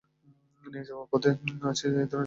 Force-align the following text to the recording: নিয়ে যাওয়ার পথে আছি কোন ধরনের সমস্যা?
নিয়ে 0.65 0.85
যাওয়ার 0.87 1.07
পথে 1.11 1.27
আছি 1.29 1.41
কোন 1.41 1.55
ধরনের 1.59 1.77
সমস্যা? 1.81 2.19